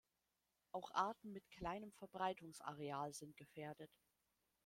Auch 0.71 0.89
Arten 0.95 1.31
mit 1.31 1.47
kleinem 1.51 1.91
Verbreitungsareal 1.91 3.13
sind 3.13 3.37
gefährdet. 3.37 3.91